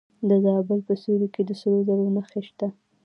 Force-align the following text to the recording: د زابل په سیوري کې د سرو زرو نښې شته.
د 0.27 0.31
زابل 0.43 0.79
په 0.87 0.93
سیوري 1.01 1.27
کې 1.33 1.41
د 1.45 1.51
سرو 1.59 1.79
زرو 1.87 2.05
نښې 2.15 2.41
شته. 2.47 2.67